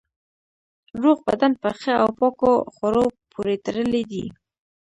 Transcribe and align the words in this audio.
روغ 1.01 1.17
بدن 1.27 1.51
په 1.61 1.69
ښه 1.79 1.93
او 2.03 2.09
پاکو 2.19 2.51
خوړو 2.73 3.05
پورې 3.31 3.55
تړلی 3.65 4.03
دی. 4.11 4.25